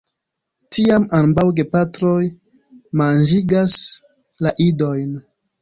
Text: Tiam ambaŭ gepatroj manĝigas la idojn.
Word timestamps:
Tiam 0.77 1.05
ambaŭ 1.17 1.43
gepatroj 1.59 2.17
manĝigas 3.03 3.79
la 4.47 4.59
idojn. 4.71 5.17